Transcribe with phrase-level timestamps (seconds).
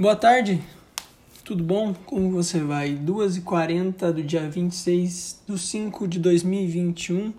[0.00, 0.62] Boa tarde,
[1.44, 1.92] tudo bom?
[2.06, 2.94] Como você vai?
[2.96, 7.34] 2h40 do dia 26 de 5 de 2021,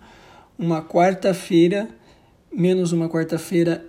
[0.59, 1.89] uma quarta-feira,
[2.53, 3.83] menos uma quarta-feira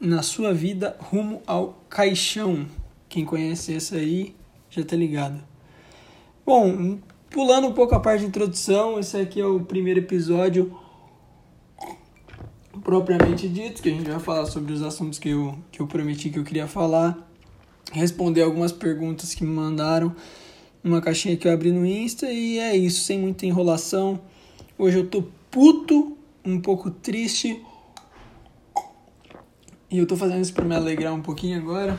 [0.00, 2.66] na sua vida, rumo ao caixão.
[3.10, 4.34] Quem conhece essa aí
[4.70, 5.38] já tá ligado.
[6.46, 6.98] Bom,
[7.28, 10.74] pulando um pouco a parte de introdução, esse aqui é o primeiro episódio
[12.82, 16.30] propriamente dito, que a gente vai falar sobre os assuntos que eu, que eu prometi
[16.30, 17.23] que eu queria falar
[17.92, 20.14] responder algumas perguntas que me mandaram
[20.84, 24.20] numa caixinha que eu abri no Insta e é isso, sem muita enrolação.
[24.78, 27.64] Hoje eu tô puto, um pouco triste.
[29.90, 31.98] E eu tô fazendo isso para me alegrar um pouquinho agora.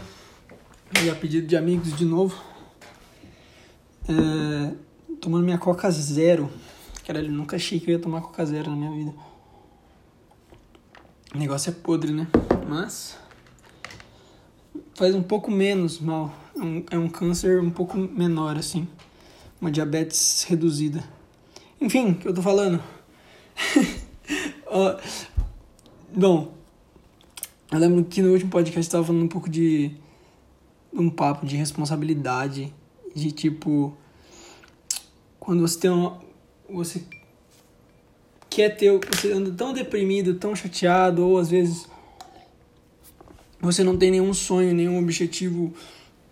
[1.04, 2.40] E a pedido de amigos de novo.
[4.08, 4.74] É,
[5.20, 6.50] tomando minha Coca Zero.
[7.08, 9.14] Caralho, nunca achei que eu ia tomar Coca Zero na minha vida.
[11.34, 12.28] O negócio é podre, né?
[12.68, 13.18] Mas
[14.96, 16.34] faz um pouco menos mal.
[16.56, 18.88] É um, é um câncer um pouco menor, assim.
[19.62, 21.04] Uma diabetes reduzida.
[21.80, 22.82] Enfim, o que eu tô falando?
[26.16, 26.54] bom,
[27.72, 29.92] eu lembro que no último podcast eu tava falando um pouco de
[30.92, 32.74] um papo de responsabilidade,
[33.14, 33.96] de tipo
[35.40, 36.20] quando você tem uma,
[36.70, 37.04] você
[38.50, 41.88] quer ter, você anda tão deprimido, tão chateado ou às vezes
[43.66, 45.74] você não tem nenhum sonho, nenhum objetivo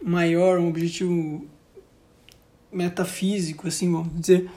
[0.02, 1.46] maior, um objetivo
[2.72, 4.50] metafísico, assim, vamos dizer,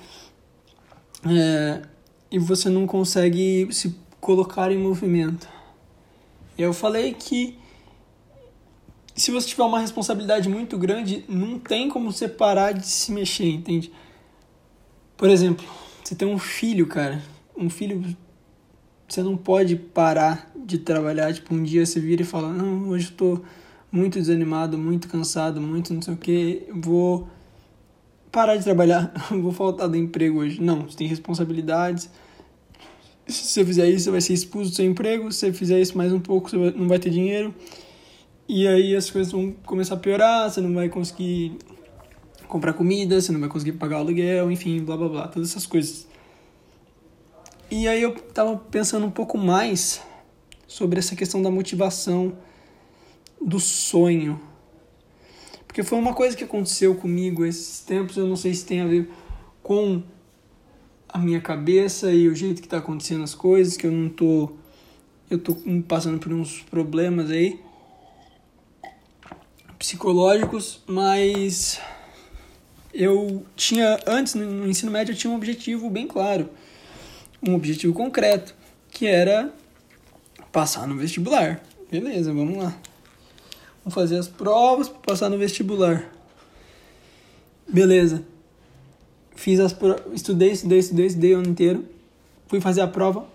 [1.25, 1.83] é,
[2.31, 5.49] e você não consegue se colocar em movimento.
[6.59, 7.59] Eu falei que
[9.15, 13.49] se você tiver uma responsabilidade muito grande, não tem como você parar de se mexer,
[13.49, 13.91] entende?
[15.17, 15.65] Por exemplo,
[16.05, 17.23] você tem um filho, cara,
[17.57, 18.17] um filho
[19.09, 23.09] você não pode parar de trabalhar, tipo, um dia você vira e fala, não, hoje
[23.11, 23.41] eu tô
[23.91, 27.29] muito desanimado, muito cansado, muito não sei o que, vou
[28.33, 30.61] parar de trabalhar, vou faltar do emprego hoje.
[30.61, 32.11] Não, você tem responsabilidades.
[33.27, 35.33] Se você fizer isso, você vai ser expulso do seu emprego.
[35.33, 37.55] Se você fizer isso mais um pouco, você não vai ter dinheiro.
[38.49, 41.57] E aí as coisas vão começar a piorar, você não vai conseguir
[42.47, 46.07] comprar comida, você não vai conseguir pagar aluguel, enfim, blá blá blá, todas essas coisas.
[47.69, 50.01] E aí eu tava pensando um pouco mais
[50.69, 52.39] sobre essa questão da motivação,
[53.41, 54.41] do sonho.
[55.67, 58.87] Porque foi uma coisa que aconteceu comigo esses tempos, eu não sei se tem a
[58.87, 59.11] ver
[59.65, 60.01] com
[61.09, 64.53] a minha cabeça e o jeito que tá acontecendo as coisas, que eu não tô
[65.29, 65.57] eu tô
[65.89, 67.61] passando por uns problemas aí
[69.77, 71.81] psicológicos, mas
[72.95, 76.49] eu tinha antes no ensino médio eu tinha um objetivo bem claro
[77.51, 78.55] um objetivo concreto,
[78.91, 79.53] que era
[80.53, 81.63] passar no vestibular.
[81.91, 82.77] Beleza, vamos lá.
[83.85, 86.11] Vamos fazer as provas para passar no vestibular.
[87.69, 88.25] Beleza.
[89.35, 91.85] Fiz as provas, estudei, estudei, estudei, estudei o ano inteiro.
[92.49, 93.27] Fui fazer a prova.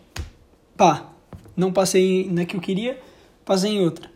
[0.76, 1.12] Pá,
[1.56, 3.00] não passei na que eu queria,
[3.46, 4.10] passei em outra.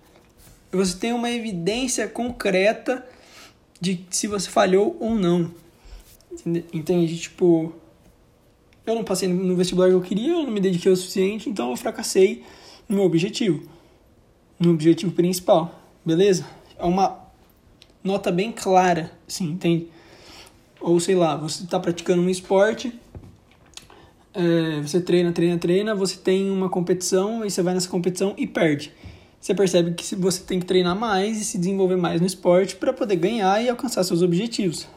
[0.72, 3.06] Você tem uma evidência concreta
[3.80, 5.52] de se você falhou ou não.
[6.74, 7.18] Entende?
[7.18, 7.74] Tipo,
[8.86, 11.72] eu não passei no vestibular que eu queria, eu não me dediquei o suficiente, então
[11.72, 12.44] eu fracassei
[12.88, 13.64] no meu objetivo,
[14.60, 16.46] no objetivo principal, beleza?
[16.78, 17.20] É uma
[18.04, 19.88] nota bem clara, assim, entende?
[20.80, 22.94] Ou sei lá, você está praticando um esporte,
[24.34, 28.46] é, você treina, treina, treina, você tem uma competição e você vai nessa competição e
[28.46, 28.92] perde.
[29.40, 32.92] Você percebe que você tem que treinar mais e se desenvolver mais no esporte para
[32.92, 34.88] poder ganhar e alcançar seus objetivos.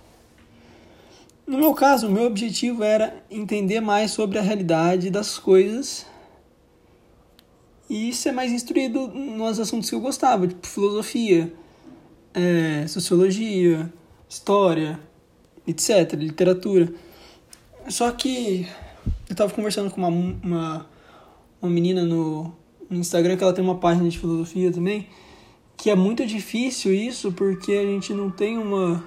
[1.48, 6.04] No meu caso, o meu objetivo era entender mais sobre a realidade das coisas
[7.88, 11.50] e ser mais instruído nos assuntos que eu gostava, tipo filosofia,
[12.34, 13.90] é, sociologia,
[14.28, 15.00] história,
[15.66, 16.92] etc., literatura.
[17.88, 18.68] Só que
[19.26, 20.86] eu estava conversando com uma, uma,
[21.62, 22.52] uma menina no,
[22.90, 25.06] no Instagram que ela tem uma página de filosofia também,
[25.78, 29.02] que é muito difícil isso porque a gente não tem uma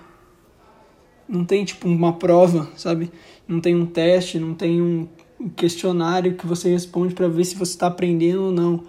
[1.31, 3.09] não tem tipo uma prova, sabe?
[3.47, 5.07] Não tem um teste, não tem um
[5.55, 8.83] questionário que você responde para ver se você está aprendendo ou não.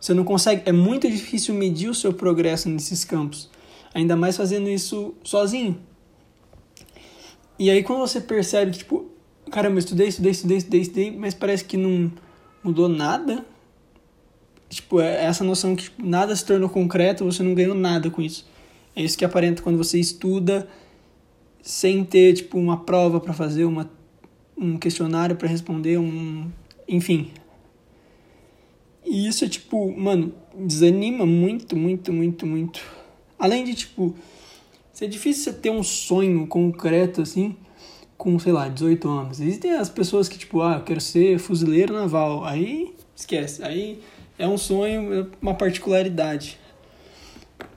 [0.00, 3.50] Você não consegue, é muito difícil medir o seu progresso nesses campos,
[3.94, 5.78] ainda mais fazendo isso sozinho.
[7.58, 9.10] E aí quando você percebe que tipo,
[9.50, 12.10] caramba, eu estudei, estudei, estudei, estudei, estudei, mas parece que não
[12.62, 13.44] mudou nada.
[14.70, 18.22] Tipo, é essa noção que tipo, nada se tornou concreto, você não ganhou nada com
[18.22, 18.46] isso.
[18.96, 20.66] É isso que aparenta quando você estuda
[21.64, 23.90] sem ter tipo uma prova para fazer, uma,
[24.56, 26.50] um questionário para responder, um,
[26.86, 27.30] enfim.
[29.02, 32.82] E isso é tipo, mano, desanima muito, muito, muito, muito.
[33.38, 34.14] Além de, tipo,
[34.92, 37.56] ser difícil você ter um sonho concreto, assim,
[38.18, 39.40] com, sei lá, 18 anos.
[39.40, 42.44] Existem as pessoas que, tipo, ah, eu quero ser fuzileiro naval.
[42.44, 43.62] Aí, esquece.
[43.62, 44.00] Aí
[44.38, 46.58] é um sonho, é uma particularidade.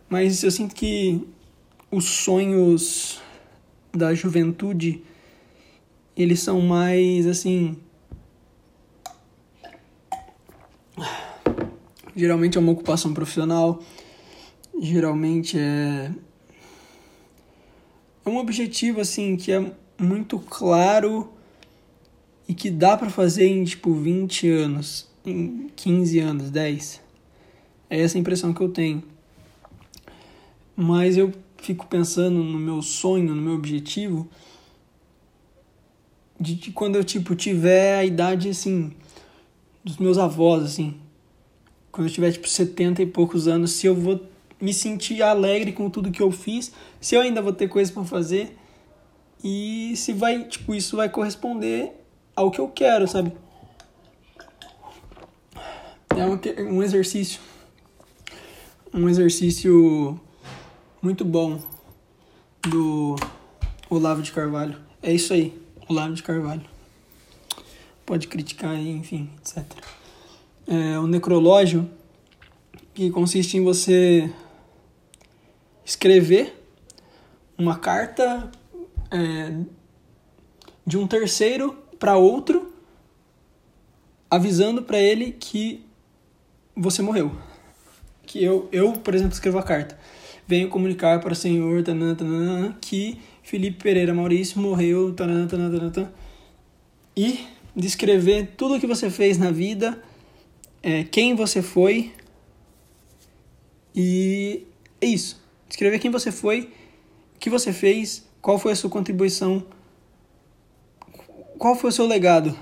[0.09, 1.21] Mas eu sinto que
[1.89, 3.21] os sonhos
[3.93, 5.03] da juventude,
[6.15, 7.77] eles são mais, assim...
[12.15, 13.83] Geralmente é uma ocupação profissional,
[14.79, 16.11] geralmente é...
[18.25, 21.31] É um objetivo, assim, que é muito claro
[22.47, 27.01] e que dá para fazer em tipo 20 anos, em 15 anos, 10.
[27.89, 29.03] É essa a impressão que eu tenho.
[30.75, 31.31] Mas eu
[31.67, 34.29] fico pensando no meu sonho, no meu objetivo
[36.39, 38.93] de, de quando eu tipo tiver a idade assim
[39.83, 40.95] dos meus avós assim.
[41.91, 44.21] Quando eu tiver tipo 70 e poucos anos, se eu vou
[44.61, 46.71] me sentir alegre com tudo que eu fiz,
[47.01, 48.57] se eu ainda vou ter coisas para fazer
[49.43, 51.91] e se vai, tipo, isso vai corresponder
[52.33, 53.33] ao que eu quero, sabe?
[56.15, 57.41] É um, um exercício.
[58.93, 60.19] Um exercício
[61.07, 61.57] muito bom
[62.69, 63.15] do
[63.89, 64.77] Olavo de Carvalho.
[65.01, 65.57] É isso aí,
[65.87, 66.65] Olavo de Carvalho.
[68.05, 69.63] Pode criticar enfim, etc.
[70.67, 71.89] É um necrológio
[72.93, 74.29] que consiste em você
[75.85, 76.61] escrever
[77.57, 78.51] uma carta
[79.09, 79.63] é,
[80.85, 82.73] de um terceiro para outro,
[84.29, 85.85] avisando para ele que
[86.75, 87.33] você morreu.
[88.25, 89.97] Que eu, eu, por exemplo, escrevo a carta.
[90.47, 95.13] Venho comunicar para o senhor tanana, tanana, que Felipe Pereira Maurício morreu.
[95.13, 96.13] Tanana, tanana,
[97.15, 97.45] e
[97.75, 100.01] descrever tudo o que você fez na vida,
[100.81, 102.13] é, quem você foi.
[103.93, 104.63] E
[105.01, 105.43] é isso.
[105.67, 106.71] Descrever quem você foi,
[107.35, 109.61] o que você fez qual foi a sua contribuição?
[111.57, 112.57] Qual foi o seu legado?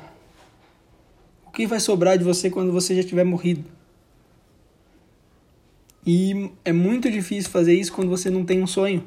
[1.45, 3.74] O que vai sobrar de você quando você já tiver morrido?
[6.05, 9.03] E é muito difícil fazer isso quando você não tem um sonho.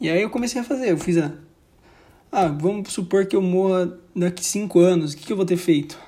[0.00, 0.90] E aí eu comecei a fazer.
[0.90, 1.32] Eu fiz a.
[2.30, 5.12] Ah, vamos supor que eu morra daqui cinco anos.
[5.12, 5.98] O que, que eu vou ter feito?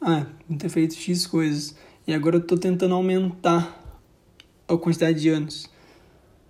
[0.00, 1.76] Ah, vou ter feito X coisas.
[2.06, 3.80] E agora eu tô tentando aumentar
[4.66, 5.70] a quantidade de anos.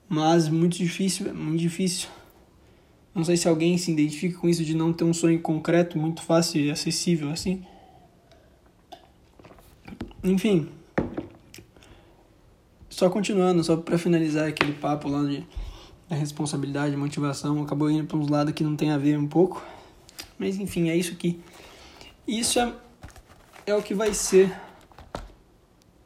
[0.09, 2.09] Mas muito difícil, é muito difícil.
[3.15, 6.23] Não sei se alguém se identifica com isso de não ter um sonho concreto, muito
[6.23, 7.63] fácil e acessível assim.
[10.25, 10.69] Enfim.
[12.93, 15.47] Só continuando, só para finalizar aquele papo lá de
[16.11, 19.65] da responsabilidade, motivação, acabou indo para uns lados que não tem a ver um pouco.
[20.39, 21.41] Mas enfim, é isso aqui.
[22.29, 22.71] Isso é,
[23.65, 24.55] é o que vai ser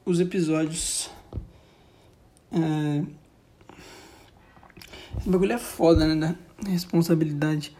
[0.04, 1.10] os episódios.
[2.52, 3.02] É,
[5.18, 6.36] esse bagulho é foda, né?
[6.62, 7.76] Da responsabilidade.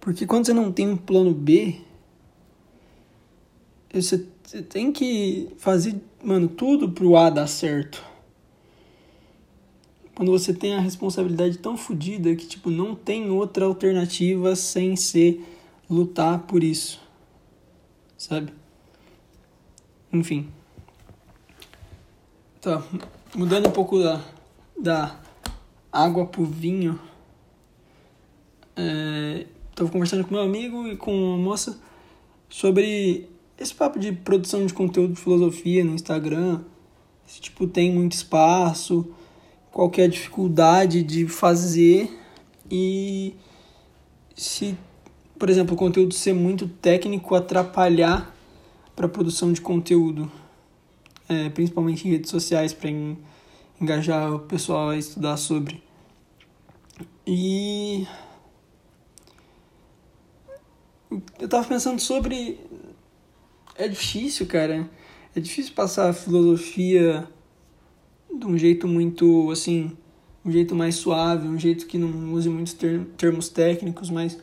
[0.00, 1.80] Porque quando você não tem um plano B,
[4.02, 4.18] você,
[4.68, 8.04] tem que fazer, mano, tudo pro A dar certo.
[10.14, 15.44] Quando você tem a responsabilidade tão fodida que, tipo, não tem outra alternativa sem ser
[15.90, 17.00] lutar por isso.
[18.16, 18.52] Sabe?
[20.12, 20.48] Enfim.
[22.60, 22.82] Tá,
[23.34, 24.24] mudando um pouco da,
[24.78, 25.20] da
[25.92, 26.98] água pro vinho.
[28.76, 31.78] É, tava conversando com meu amigo e com uma moça
[32.48, 36.62] sobre esse papo de produção de conteúdo de filosofia no Instagram.
[37.26, 39.12] Se, tipo, tem muito espaço,
[39.70, 42.10] qual é dificuldade de fazer
[42.70, 43.34] e
[44.36, 44.76] se,
[45.38, 48.34] por exemplo, o conteúdo ser muito técnico atrapalhar
[48.94, 50.30] para produção de conteúdo,
[51.28, 52.90] é, principalmente em redes sociais, para
[53.80, 55.82] engajar o pessoal a estudar sobre.
[57.26, 58.06] E
[61.38, 62.60] eu tava pensando sobre
[63.76, 64.88] é difícil, cara.
[65.34, 67.28] É difícil passar a filosofia
[68.32, 69.96] de um jeito muito assim,
[70.44, 72.76] um jeito mais suave, um jeito que não use muitos
[73.16, 74.38] termos técnicos, mas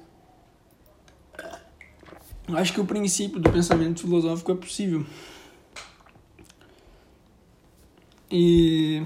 [2.49, 5.05] acho que o princípio do pensamento filosófico é possível.
[8.29, 9.03] E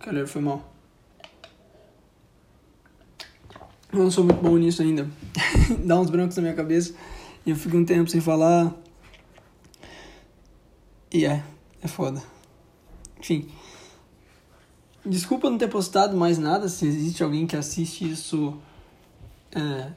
[0.00, 0.67] Caralho, foi mal.
[3.90, 5.08] Eu não sou muito bom nisso ainda.
[5.82, 6.94] Dá uns brancos na minha cabeça
[7.46, 8.74] e eu fico um tempo sem falar.
[11.10, 11.42] E é,
[11.82, 12.22] é foda.
[13.18, 13.48] Enfim.
[15.06, 18.58] Desculpa não ter postado mais nada, se existe alguém que assiste isso
[19.52, 19.90] é,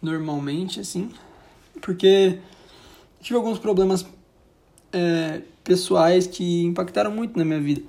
[0.00, 1.10] normalmente, assim.
[1.82, 2.38] porque
[3.20, 4.06] tive alguns problemas
[4.90, 7.82] é, pessoais que impactaram muito na minha vida.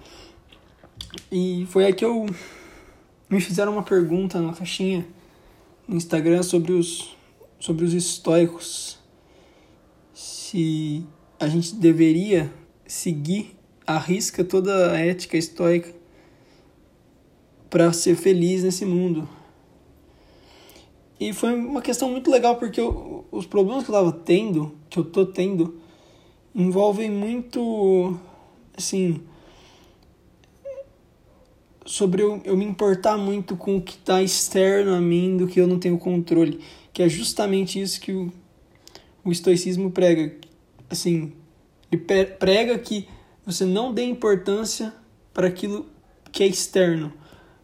[1.31, 2.25] E foi aí que eu
[3.29, 5.05] me fizeram uma pergunta na caixinha
[5.87, 7.15] no Instagram sobre os
[7.59, 8.99] sobre os estoicos.
[10.13, 11.03] Se
[11.39, 12.51] a gente deveria
[12.85, 15.93] seguir a risca toda a ética estoica
[17.69, 19.27] para ser feliz nesse mundo.
[21.19, 24.99] E foi uma questão muito legal porque eu, os problemas que eu estava tendo, que
[24.99, 25.79] eu tô tendo,
[26.53, 28.17] envolvem muito
[28.77, 29.21] assim
[31.87, 35.59] sobre eu, eu me importar muito com o que está externo a mim do que
[35.59, 36.59] eu não tenho controle,
[36.91, 38.31] que é justamente isso que o,
[39.23, 40.35] o estoicismo prega.
[40.89, 41.31] Assim,
[41.89, 42.03] ele
[42.37, 43.07] prega que
[43.45, 44.93] você não dê importância
[45.33, 45.85] para aquilo
[46.29, 47.13] que é externo.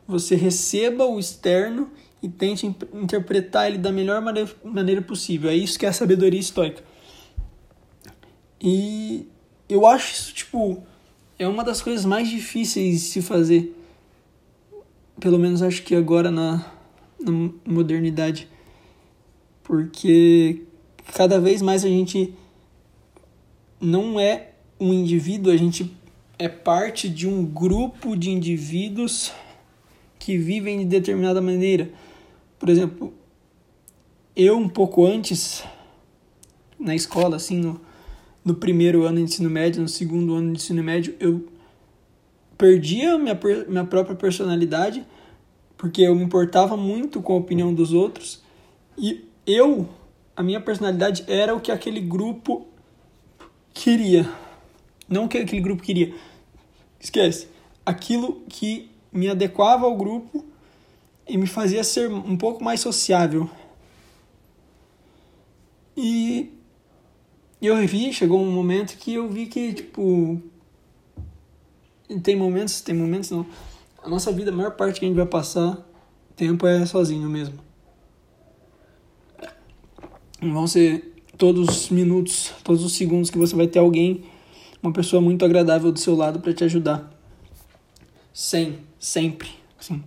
[0.07, 4.21] Você receba o externo e tente interpretar ele da melhor
[4.63, 5.49] maneira, possível.
[5.49, 6.81] É isso que é a sabedoria estoica.
[8.61, 9.27] E
[9.67, 10.81] eu acho isso, tipo,
[11.37, 13.82] é uma das coisas mais difíceis de se fazer
[15.19, 16.65] pelo menos acho que agora na,
[17.19, 18.47] na modernidade.
[19.63, 20.63] Porque
[21.13, 22.33] cada vez mais a gente
[23.79, 25.91] não é um indivíduo, a gente
[26.37, 29.31] é parte de um grupo de indivíduos
[30.19, 31.89] que vivem de determinada maneira.
[32.57, 33.13] Por exemplo,
[34.35, 35.63] eu um pouco antes,
[36.79, 37.79] na escola, assim, no,
[38.43, 41.45] no primeiro ano de ensino médio, no segundo ano de ensino médio, eu
[42.57, 45.05] perdia minha, minha própria personalidade,
[45.77, 48.41] porque eu me importava muito com a opinião dos outros,
[48.97, 49.87] e eu,
[50.35, 52.67] a minha personalidade era o que aquele grupo
[53.73, 54.29] queria.
[55.09, 56.13] Não o que aquele grupo queria.
[56.99, 57.47] Esquece.
[57.85, 60.45] Aquilo que me adequava ao grupo
[61.27, 63.49] e me fazia ser um pouco mais sociável.
[65.95, 66.51] E
[67.61, 70.41] eu vi, chegou um momento que eu vi que, tipo,
[72.21, 73.45] tem momentos, tem momentos não.
[74.03, 75.77] A nossa vida, a maior parte que a gente vai passar
[76.35, 77.57] tempo é sozinho mesmo.
[80.41, 84.25] Não vão ser todos os minutos, todos os segundos que você vai ter alguém,
[84.81, 87.09] uma pessoa muito agradável do seu lado para te ajudar.
[88.33, 90.03] Sem, sempre, sim.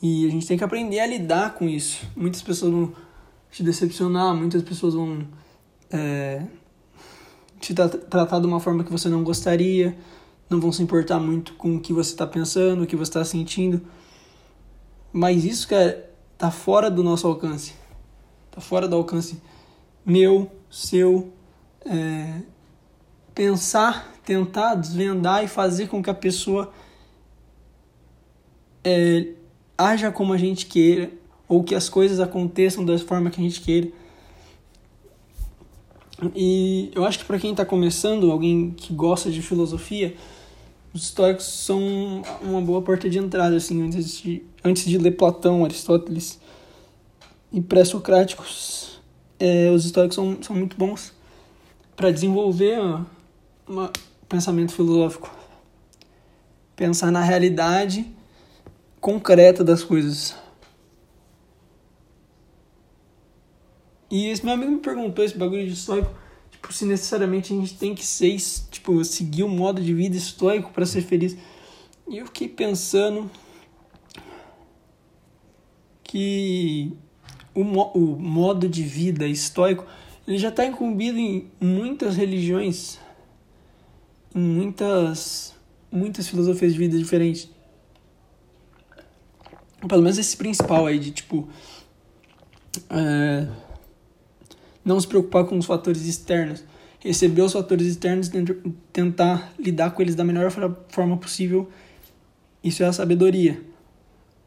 [0.00, 2.06] E a gente tem que aprender a lidar com isso.
[2.16, 2.92] Muitas pessoas vão
[3.50, 5.26] te decepcionar, muitas pessoas vão
[5.90, 6.42] é,
[7.60, 9.96] te tratar de uma forma que você não gostaria
[10.48, 13.24] não vão se importar muito com o que você está pensando, o que você está
[13.24, 13.82] sentindo.
[15.12, 17.74] Mas isso, cara, tá fora do nosso alcance.
[18.50, 19.40] Tá fora do alcance
[20.04, 21.32] meu, seu.
[21.86, 22.40] É,
[23.34, 26.72] pensar, tentar desvendar e fazer com que a pessoa
[28.82, 29.32] é,
[29.76, 31.10] haja como a gente queira,
[31.48, 33.88] ou que as coisas aconteçam da forma que a gente queira.
[36.34, 40.14] E eu acho que para quem está começando, alguém que gosta de filosofia,
[40.94, 45.64] os estoicos são uma boa porta de entrada, assim, antes de, antes de ler Platão,
[45.64, 46.40] Aristóteles
[47.52, 49.02] e pré-socráticos.
[49.40, 51.12] É, os estoicos são, são muito bons
[51.96, 52.78] para desenvolver
[53.68, 53.88] um
[54.28, 55.28] pensamento filosófico.
[56.76, 58.06] Pensar na realidade
[59.00, 60.36] concreta das coisas.
[64.08, 66.23] E esse meu amigo me perguntou esse bagulho de estoico
[66.64, 68.36] tipo, se necessariamente a gente tem que ser,
[68.70, 71.36] tipo, seguir um modo de vida estoico para ser feliz.
[72.08, 73.30] E eu fiquei pensando
[76.02, 76.92] que
[77.54, 79.84] o, o modo de vida estoico
[80.26, 82.98] ele já está incumbido em muitas religiões,
[84.34, 85.54] em muitas,
[85.92, 87.50] muitas filosofias de vida diferentes.
[89.86, 91.46] Pelo menos esse principal aí de tipo.
[92.88, 93.63] É,
[94.84, 96.62] não se preocupar com os fatores externos,
[97.00, 100.50] receber os fatores externos e tentar lidar com eles da melhor
[100.88, 101.68] forma possível.
[102.62, 103.60] Isso é a sabedoria.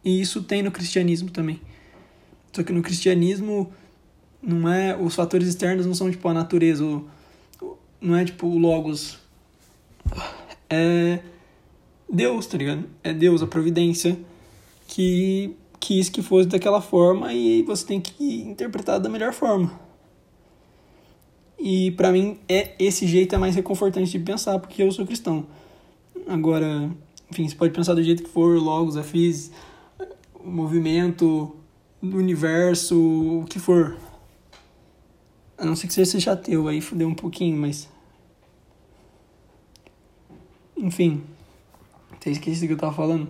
[0.03, 1.59] E isso tem no cristianismo também.
[2.53, 3.71] Só que no cristianismo
[4.41, 7.07] não é os fatores externos não são tipo a natureza, ou,
[7.99, 9.19] não é tipo o logos.
[10.69, 11.19] É
[12.11, 12.85] Deus, tá ligado?
[13.03, 14.17] É Deus, a providência
[14.87, 19.86] que quis que fosse daquela forma e você tem que interpretar da melhor forma.
[21.59, 25.45] E para mim é esse jeito é mais reconfortante de pensar, porque eu sou cristão.
[26.27, 26.89] Agora,
[27.31, 29.51] enfim, você pode pensar do jeito que for, logos, afis,
[30.43, 31.55] movimento,
[32.01, 33.97] universo, o que for.
[35.57, 37.89] A não ser que você seja ateu, aí fudeu um pouquinho, mas.
[40.77, 41.23] Enfim.
[42.19, 43.29] Você esqueci do que eu tava falando.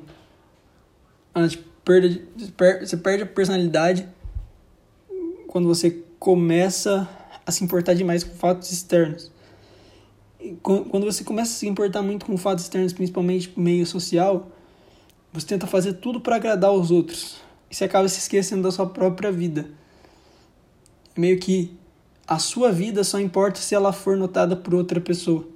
[1.34, 4.08] Ah, de perda de, você perde a personalidade
[5.48, 7.08] quando você começa
[7.48, 9.32] a se importar demais com fatos externos.
[10.62, 14.52] Quando você começa a se importar muito com fatos externos, principalmente meio social,
[15.32, 17.38] você tenta fazer tudo para agradar os outros.
[17.72, 19.70] E você acaba se esquecendo da sua própria vida.
[21.16, 21.74] Meio que
[22.28, 25.48] a sua vida só importa se ela for notada por outra pessoa.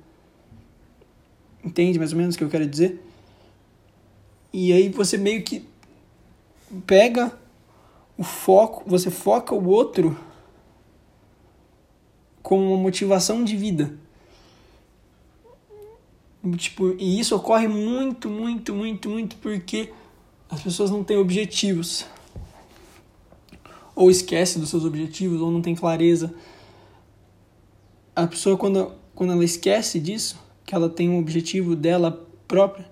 [1.61, 3.03] Entende mais ou menos o que eu quero dizer?
[4.53, 5.67] E aí você meio que
[6.87, 7.37] pega
[8.17, 10.17] o foco, você foca o outro
[12.41, 13.93] como uma motivação de vida.
[16.57, 19.91] Tipo, e isso ocorre muito, muito, muito, muito porque
[20.49, 22.05] as pessoas não têm objetivos.
[23.95, 26.33] Ou esquece dos seus objetivos, ou não tem clareza.
[28.15, 32.89] A pessoa, quando, quando ela esquece disso, que ela tem um objetivo dela própria,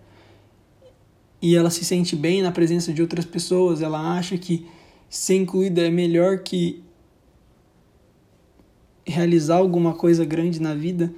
[1.42, 4.68] e ela se sente bem na presença de outras pessoas, ela acha que
[5.10, 6.84] ser incluída é melhor que
[9.10, 11.12] realizar alguma coisa grande na vida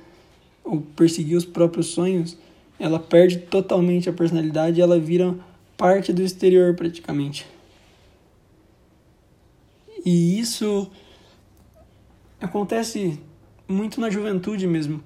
[0.63, 2.38] ou perseguir os próprios sonhos,
[2.79, 5.36] ela perde totalmente a personalidade e ela vira
[5.77, 7.45] parte do exterior praticamente.
[10.05, 10.89] E isso
[12.39, 13.19] acontece
[13.67, 15.01] muito na juventude mesmo,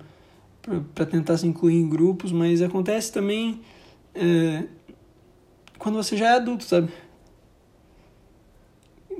[0.94, 3.62] para tentar se incluir em grupos, mas acontece também
[4.13, 4.63] é,
[5.77, 6.92] quando você já é adulto, sabe?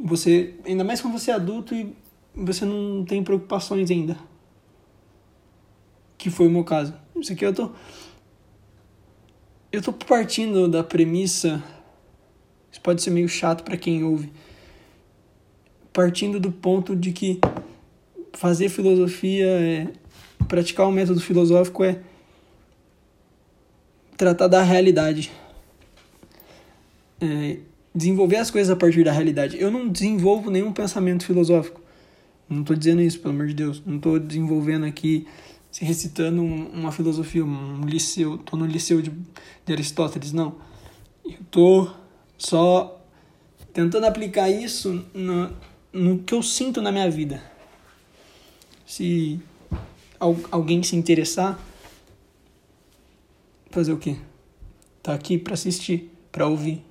[0.04, 1.94] Você, ainda mais quando você é adulto e
[2.36, 4.18] você não tem preocupações ainda.
[6.18, 6.94] Que foi o meu caso.
[7.16, 7.72] Isso aqui eu tô.
[9.72, 11.64] Eu tô partindo da premissa.
[12.72, 14.32] Isso pode ser meio chato para quem ouve.
[15.94, 17.40] Partindo do ponto de que
[18.34, 19.88] fazer filosofia é.
[20.48, 22.02] Praticar o um método filosófico é
[24.16, 25.32] tratar da realidade.
[27.20, 27.58] É,
[27.94, 29.60] desenvolver as coisas a partir da realidade.
[29.60, 31.85] Eu não desenvolvo nenhum pensamento filosófico.
[32.48, 33.82] Não estou dizendo isso, pelo amor de Deus.
[33.86, 35.28] Não estou desenvolvendo aqui,
[35.80, 38.36] recitando uma filosofia, um liceu.
[38.36, 40.56] Estou no liceu de, de Aristóteles, não.
[41.24, 41.96] Eu estou
[42.38, 43.04] só
[43.74, 45.52] tentando aplicar isso no,
[45.92, 47.44] no que eu sinto na minha vida.
[48.86, 49.40] Se
[50.52, 51.60] alguém se interessar,
[53.72, 54.18] fazer o quê?
[55.02, 56.84] Tá aqui para assistir, para ouvir.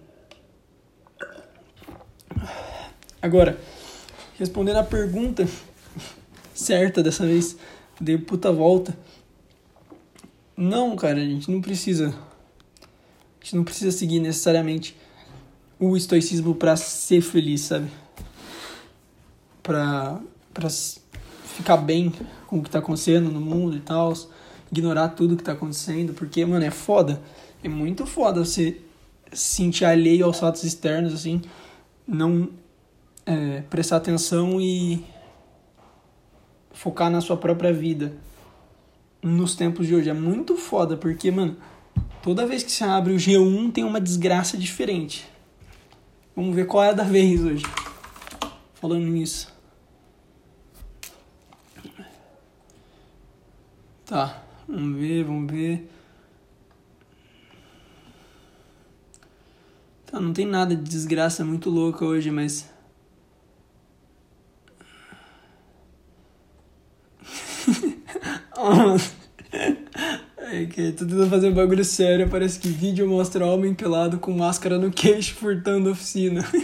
[3.23, 3.59] Agora,
[4.39, 5.49] respondendo a pergunta
[6.55, 7.57] certa dessa vez,
[8.01, 8.97] dei puta volta.
[10.57, 12.09] Não, cara, a gente não precisa.
[12.09, 14.97] A gente não precisa seguir necessariamente
[15.79, 17.91] o estoicismo para ser feliz, sabe?
[19.63, 20.21] Pra,
[20.53, 22.13] pra ficar bem
[22.47, 24.15] com o que tá acontecendo no mundo e tal.
[24.71, 27.21] Ignorar tudo que tá acontecendo, porque, mano, é foda.
[27.63, 28.81] É muito foda você
[29.33, 31.43] se sentir alheio aos fatos externos, assim.
[32.07, 32.49] Não
[33.27, 35.05] é, prestar atenção e
[36.73, 38.17] focar na sua própria vida
[39.23, 40.11] nos tempos de hoje.
[40.11, 41.57] É muito foda, porque, mano,
[42.23, 45.27] toda vez que você abre o G1 tem uma desgraça diferente.
[46.37, 47.65] Vamos ver qual é a da vez hoje.
[48.75, 49.53] Falando nisso.
[54.05, 55.91] Tá, vamos ver, vamos ver.
[60.05, 62.71] Tá, não tem nada de desgraça muito louca hoje, mas
[70.39, 74.33] é que tô tentando fazer um bagulho sério, parece que vídeo mostra homem pelado com
[74.33, 76.45] máscara no queixo furtando oficina.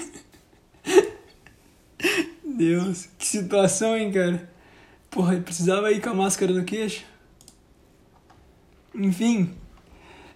[2.44, 4.48] Deus, que situação, hein, cara?
[5.10, 7.04] Porra, precisava ir com a máscara no queixo?
[8.94, 9.50] Enfim,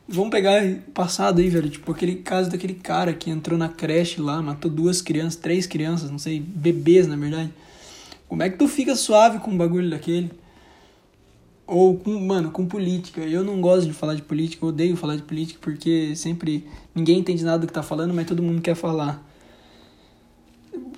[0.09, 1.69] vamos pegar passado aí, velho.
[1.69, 6.11] Tipo, aquele caso daquele cara que entrou na creche lá, matou duas crianças, três crianças,
[6.11, 7.53] não sei, bebês na verdade.
[8.29, 10.31] Como é que tu fica suave com um bagulho daquele?
[11.67, 13.21] Ou com, mano, com política.
[13.23, 17.19] Eu não gosto de falar de política, eu odeio falar de política porque sempre ninguém
[17.19, 19.23] entende nada do que tá falando, mas todo mundo quer falar.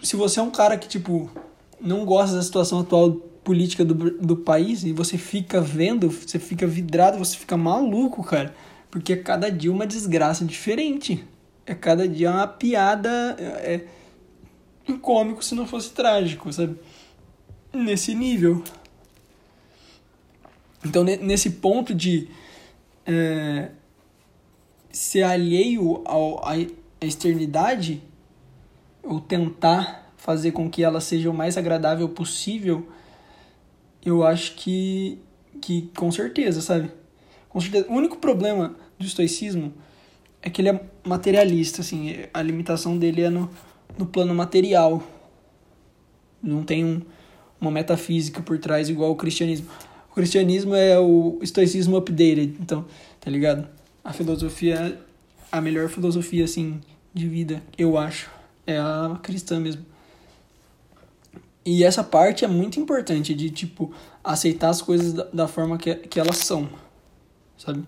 [0.03, 1.31] Se você é um cara que, tipo,
[1.81, 3.13] não gosta da situação atual
[3.45, 8.55] política do, do país e você fica vendo, você fica vidrado, você fica maluco, cara.
[8.91, 11.25] Porque é cada dia uma desgraça diferente.
[11.65, 13.37] É cada dia uma piada.
[13.39, 13.85] É,
[14.89, 16.77] é cômico se não fosse trágico, sabe?
[17.73, 18.63] Nesse nível.
[20.87, 22.29] Então, nesse ponto de
[23.05, 23.71] é,
[24.91, 26.55] ser alheio ao, à
[27.01, 28.03] externidade,
[29.03, 32.89] ou tentar fazer com que ela seja o mais agradável possível,
[34.05, 35.19] eu acho que,
[35.61, 36.91] que com certeza, sabe?
[37.49, 37.87] Com certeza.
[37.89, 39.73] O único problema do estoicismo
[40.43, 43.51] é que ele é materialista, assim, a limitação dele é no,
[43.99, 45.03] no plano material.
[46.43, 47.03] Não tem um,
[47.61, 49.69] uma metafísica por trás igual o cristianismo.
[50.17, 52.87] Cristianismo é o estoicismo updated, então,
[53.21, 53.69] tá ligado?
[54.03, 54.99] A filosofia,
[55.53, 56.81] a melhor filosofia, assim,
[57.13, 58.31] de vida, eu acho,
[58.67, 59.85] é a cristã mesmo.
[61.67, 63.93] E essa parte é muito importante de, tipo,
[64.25, 66.67] aceitar as coisas da, da forma que, que elas são,
[67.59, 67.85] sabe?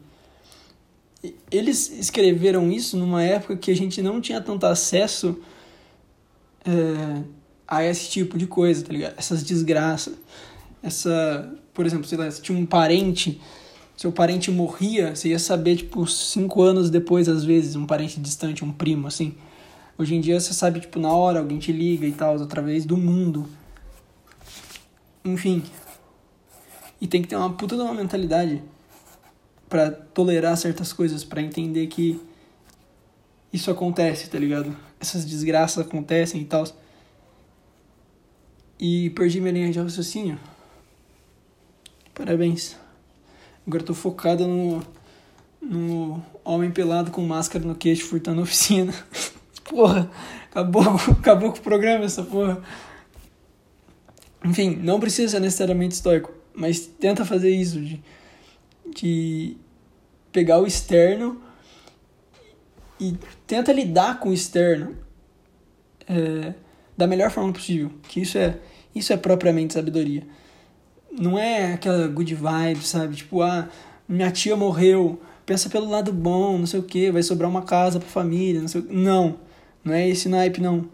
[1.50, 5.40] Eles escreveram isso numa época que a gente não tinha tanto acesso
[6.62, 7.22] é,
[7.66, 9.14] a esse tipo de coisa, tá ligado?
[9.16, 10.14] Essas desgraças.
[10.82, 13.40] Essa, por exemplo, sei lá, se tinha um parente,
[13.96, 18.64] seu parente morria, você ia saber, tipo, cinco anos depois, às vezes, um parente distante,
[18.64, 19.36] um primo, assim.
[19.96, 22.96] Hoje em dia você sabe, tipo, na hora, alguém te liga e tal, através do
[22.96, 23.48] mundo.
[25.24, 25.62] Enfim.
[27.00, 28.60] E tem que ter uma puta de uma mentalidade
[29.68, 32.20] para tolerar certas coisas, para entender que
[33.52, 34.76] isso acontece, tá ligado?
[34.98, 36.64] Essas desgraças acontecem e tal.
[38.80, 40.40] E perdi minha linha de raciocínio.
[42.18, 42.76] Parabéns.
[43.64, 44.83] Agora tô focado no,
[45.62, 48.92] no homem pelado com máscara no queixo furtando a oficina.
[49.70, 50.11] porra,
[50.50, 52.61] acabou, acabou com o programa essa porra.
[54.44, 58.02] Enfim, não precisa ser necessariamente estoico, mas tenta fazer isso de,
[58.96, 59.57] de
[60.33, 61.40] pegar o externo
[62.98, 64.96] e tenta lidar com o externo
[66.09, 66.52] é,
[66.96, 67.92] da melhor forma possível.
[68.09, 68.59] Que isso é,
[68.92, 70.26] isso é propriamente sabedoria.
[71.18, 73.16] Não é aquela good vibe, sabe?
[73.16, 73.68] Tipo, ah,
[74.09, 77.98] minha tia morreu, pensa pelo lado bom, não sei o que, vai sobrar uma casa
[77.98, 78.94] pra família, não sei o que.
[78.94, 79.37] Não,
[79.83, 80.88] não é esse naipe, não.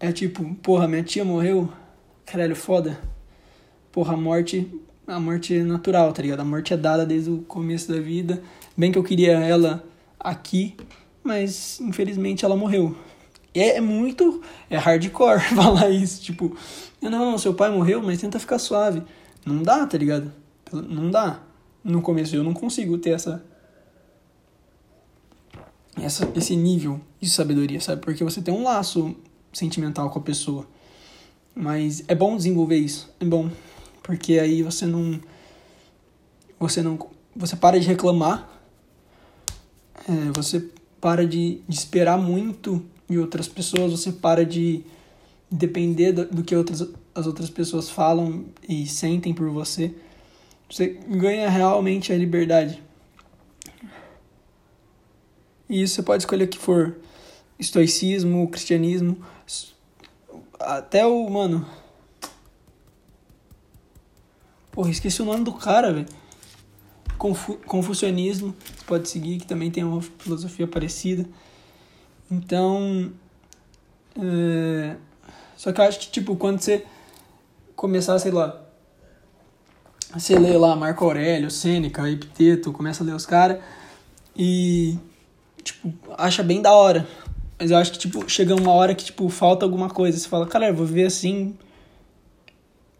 [0.00, 1.68] É tipo, porra, minha tia morreu,
[2.26, 2.98] caralho, foda.
[3.92, 4.68] Porra, a morte,
[5.06, 6.40] a morte é natural, tá ligado?
[6.40, 8.42] A morte é dada desde o começo da vida.
[8.76, 9.84] Bem que eu queria ela
[10.18, 10.76] aqui,
[11.22, 12.96] mas infelizmente ela morreu.
[13.54, 14.42] É, é muito.
[14.70, 16.22] É hardcore falar isso.
[16.22, 16.56] Tipo,
[17.00, 19.02] não, seu pai morreu, mas tenta ficar suave.
[19.44, 20.32] Não dá, tá ligado?
[20.72, 21.42] Não dá.
[21.82, 23.42] No começo eu não consigo ter essa.
[25.96, 28.02] essa esse nível de sabedoria, sabe?
[28.02, 29.16] Porque você tem um laço
[29.52, 30.66] sentimental com a pessoa.
[31.54, 33.10] Mas é bom desenvolver isso.
[33.18, 33.50] É bom.
[34.02, 35.20] Porque aí você não.
[36.58, 36.98] Você não.
[37.34, 38.48] Você para de reclamar.
[40.08, 40.68] É, você
[41.00, 43.92] para de, de esperar muito de outras pessoas.
[43.92, 44.84] Você para de
[45.50, 46.86] depender do, do que outras,
[47.18, 49.94] as outras pessoas falam e sentem por você.
[50.70, 52.82] Você ganha realmente a liberdade.
[55.68, 56.96] E isso você pode escolher o que for.
[57.58, 59.18] Estoicismo, cristianismo
[60.58, 61.28] até o.
[61.28, 61.66] Mano.
[64.70, 66.06] Porra, esqueci o nome do cara, velho.
[67.16, 71.26] Confu Confucionismo, você pode seguir, que também tem uma filosofia parecida.
[72.30, 73.12] Então.
[74.16, 74.96] É...
[75.56, 76.86] Só que eu acho que, tipo, quando você
[77.78, 78.60] começar, sei lá.
[80.12, 83.60] Você lê lá Marco Aurélio, Sêneca, Epiteto, começa a ler os caras
[84.36, 84.98] e.
[85.62, 87.06] Tipo, acha bem da hora.
[87.58, 90.18] Mas eu acho que, tipo, chega uma hora que, tipo, falta alguma coisa.
[90.18, 91.56] Você fala, cara, eu vou viver assim.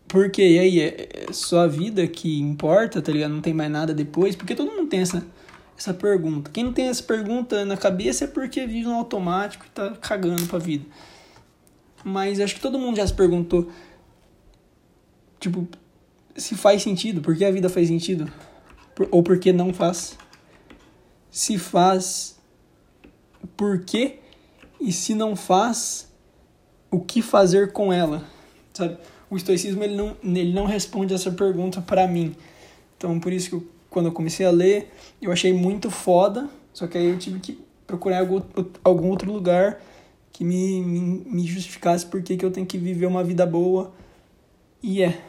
[0.06, 0.48] Por quê?
[0.48, 3.32] E aí, é, é só a vida que importa, tá ligado?
[3.32, 4.36] Não tem mais nada depois?
[4.36, 5.26] Porque todo mundo tem essa,
[5.76, 6.50] essa pergunta.
[6.52, 10.46] Quem não tem essa pergunta na cabeça é porque vive no automático e tá cagando
[10.46, 10.84] pra vida.
[12.04, 13.68] Mas acho que todo mundo já se perguntou,
[15.38, 15.66] tipo,
[16.36, 18.30] se faz sentido, por que a vida faz sentido?
[19.10, 20.16] Ou por que não faz?
[21.30, 22.38] Se faz,
[23.56, 24.18] por quê?
[24.80, 26.08] e se não faz,
[26.90, 28.24] o que fazer com ela?
[28.72, 28.96] Sabe?
[29.28, 32.34] O estoicismo ele não, ele não responde essa pergunta para mim.
[32.96, 36.86] Então, por isso que eu, quando eu comecei a ler, eu achei muito foda, só
[36.86, 38.40] que aí eu tive que procurar algum,
[38.84, 39.80] algum outro lugar
[40.32, 43.92] que me, me, me justificasse por que eu tenho que viver uma vida boa.
[44.82, 45.24] E é.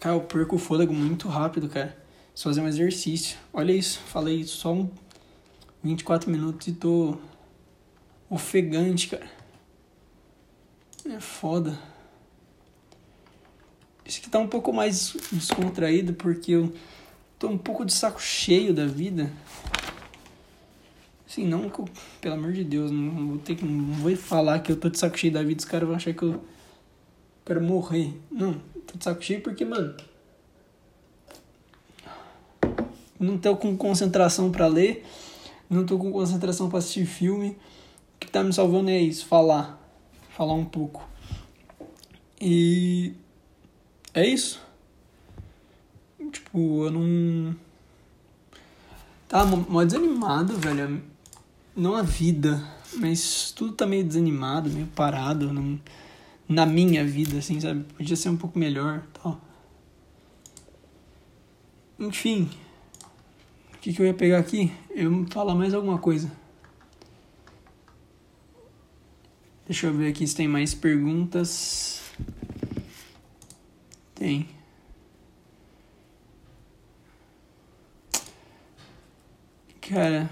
[0.00, 1.96] Cara, eu perco o fôlego muito rápido, cara.
[2.34, 3.38] Só fazer um exercício.
[3.52, 4.90] Olha isso, falei só um
[5.82, 7.18] 24 minutos e tô
[8.28, 9.28] ofegante, cara.
[11.04, 11.78] É foda.
[14.04, 16.72] Esse aqui tá um pouco mais descontraído porque eu
[17.38, 19.30] tô um pouco de saco cheio da vida.
[21.36, 21.84] Assim, não que eu,
[22.20, 24.98] pelo amor de Deus, não vou ter que não vou falar que eu tô de
[24.98, 26.42] saco cheio da vida, os caras vão achar que eu
[27.44, 28.18] quero morrer.
[28.30, 28.54] Não,
[28.86, 29.94] tô de saco cheio porque, mano,
[33.20, 35.04] não tô com concentração para ler
[35.68, 37.50] não tô com concentração para assistir filme.
[37.50, 39.78] O que tá me salvando é isso, falar.
[40.30, 41.06] Falar um pouco.
[42.40, 43.14] E
[44.14, 44.60] é isso.
[46.30, 47.56] Tipo, eu não.
[49.28, 51.02] Tá mó desanimado, velho.
[51.76, 55.52] Não a vida, mas tudo tá meio desanimado, meio parado.
[55.52, 55.78] Não,
[56.48, 57.84] na minha vida, assim, sabe?
[57.84, 59.38] Podia ser um pouco melhor tal.
[61.98, 62.48] Enfim.
[63.74, 64.72] O que, que eu ia pegar aqui?
[64.90, 66.32] Eu vou falar mais alguma coisa.
[69.66, 72.00] Deixa eu ver aqui se tem mais perguntas.
[74.14, 74.48] Tem.
[79.82, 80.30] Cara.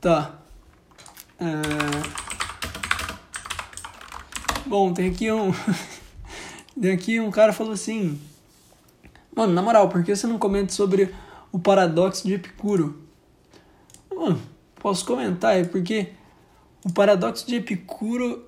[0.00, 0.38] Tá.
[1.40, 1.44] É...
[4.64, 5.52] Bom, tem aqui um.
[6.80, 8.20] tem aqui um cara falou assim.
[9.34, 11.14] Mano, na moral, por que você não comenta sobre
[11.50, 13.02] o paradoxo de Epicuro?
[14.14, 14.40] Mano,
[14.76, 16.12] posso comentar, é porque
[16.84, 18.46] o paradoxo de Epicuro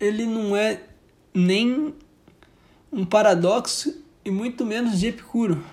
[0.00, 0.80] ele não é
[1.32, 1.94] nem
[2.92, 5.64] um paradoxo e muito menos de Epicuro.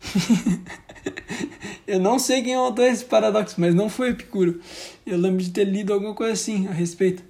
[1.86, 4.60] eu não sei quem autor esse paradoxo, mas não foi Epicuro.
[5.06, 7.22] Eu lembro de ter lido alguma coisa assim a respeito.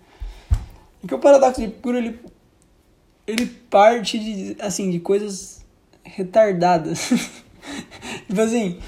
[1.01, 2.19] Porque o paradoxo de Epicuro ele,
[3.27, 5.65] ele parte de assim de coisas
[6.03, 7.09] retardadas.
[8.27, 8.79] tipo assim,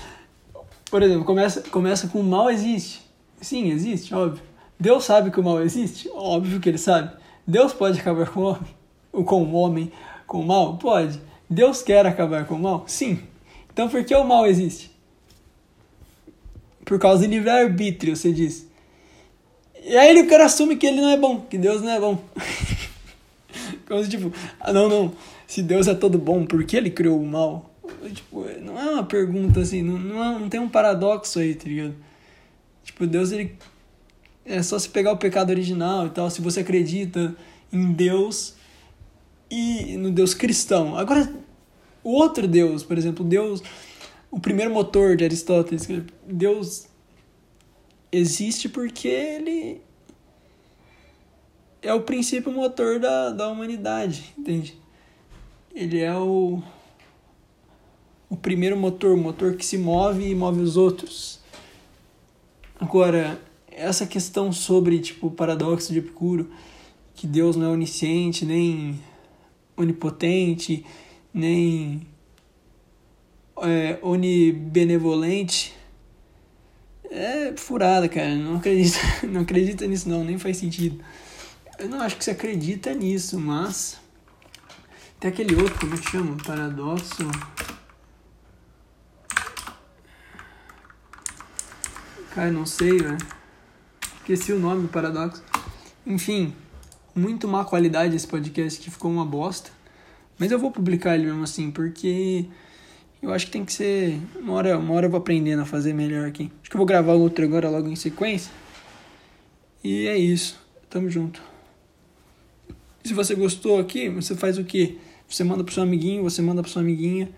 [0.90, 3.00] por exemplo, começa, começa com o mal existe.
[3.40, 4.42] Sim, existe, óbvio.
[4.78, 6.08] Deus sabe que o mal existe?
[6.12, 7.14] Óbvio que ele sabe.
[7.46, 8.74] Deus pode acabar com o homem?
[9.24, 9.92] Com o homem,
[10.26, 10.78] com o mal?
[10.78, 11.20] Pode.
[11.48, 12.84] Deus quer acabar com o mal?
[12.86, 13.20] Sim.
[13.80, 14.90] Então por que o mal existe?
[16.84, 18.68] Por causa do livre-arbítrio, você diz.
[19.82, 22.22] E aí o cara assume que ele não é bom, que Deus não é bom.
[23.88, 25.14] Como se, tipo, ah, não, não.
[25.46, 27.70] Se Deus é todo bom, por que ele criou o mal?
[28.12, 31.66] Tipo, não é uma pergunta assim, não, não, é, não tem um paradoxo aí, tá
[31.66, 31.94] ligado?
[32.84, 33.56] Tipo, Deus, ele.
[34.44, 37.34] É só se pegar o pecado original e tal, se você acredita
[37.72, 38.56] em Deus
[39.50, 40.98] e no Deus cristão.
[40.98, 41.32] Agora,
[42.02, 43.62] o outro Deus, por exemplo, Deus,
[44.30, 45.88] o primeiro motor de Aristóteles,
[46.26, 46.86] Deus
[48.12, 49.82] existe porque ele
[51.82, 54.78] é o princípio motor da, da humanidade, entende?
[55.74, 56.62] Ele é o,
[58.28, 61.40] o primeiro motor, o motor que se move e move os outros.
[62.78, 66.50] Agora, essa questão sobre tipo, o paradoxo de Epicuro,
[67.14, 69.00] que Deus não é onisciente, nem
[69.76, 70.84] onipotente,
[71.32, 72.06] nem
[73.62, 75.76] é, onibenevolente.
[77.10, 78.34] É furada, cara.
[78.34, 81.02] Não acredita, não acredita nisso não, nem faz sentido.
[81.78, 83.98] Eu não acho que você acredita nisso, mas
[85.18, 86.36] tem aquele outro, como é que chama?
[86.44, 87.30] Paradoxo.
[92.34, 93.18] Cara, não sei, velho.
[94.20, 95.42] Esqueci o nome do paradoxo.
[96.06, 96.54] Enfim,
[97.14, 99.70] muito má qualidade esse podcast que ficou uma bosta.
[100.40, 102.46] Mas eu vou publicar ele mesmo assim, porque
[103.22, 104.18] eu acho que tem que ser.
[104.36, 106.50] Uma hora, uma hora eu vou aprendendo a fazer melhor aqui.
[106.62, 108.50] Acho que eu vou gravar outro agora logo em sequência.
[109.84, 110.58] E é isso.
[110.88, 111.42] Tamo junto.
[113.04, 114.96] Se você gostou aqui, você faz o quê?
[115.28, 117.28] Você manda pro seu amiguinho, você manda pro sua amiguinha.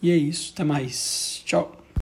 [0.00, 0.52] E é isso.
[0.54, 1.42] Até mais.
[1.44, 1.76] Tchau.